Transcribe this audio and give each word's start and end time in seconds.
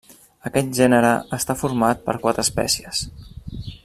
Aquest 0.49 0.71
gènere 0.77 1.11
està 1.37 1.57
format 1.65 2.03
per 2.09 2.17
quatre 2.25 2.47
espècies. 2.49 3.05